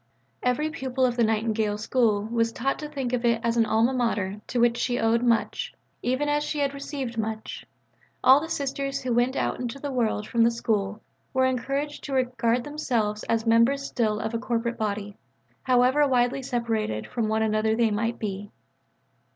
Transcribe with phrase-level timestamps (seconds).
[0.41, 3.93] Every pupil of the Nightingale School was taught to think of it as an Alma
[3.93, 7.67] Mater to which she owed much, even as she had received much;
[8.23, 11.03] all the Sisters who went out into the world from the School
[11.35, 15.17] were encouraged to regard themselves as members still of a corporate body,
[15.61, 18.49] however widely separated from one another they might be.